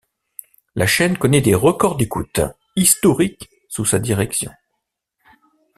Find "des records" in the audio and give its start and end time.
1.41-1.95